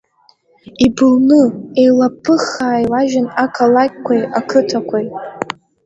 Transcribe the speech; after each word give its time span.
Ибылны, 0.85 1.41
еилаԥыххаа 1.81 2.75
еилажьын 2.79 3.27
ақалақьқәеи, 3.43 4.21
ақыҭақәеи. 4.37 5.07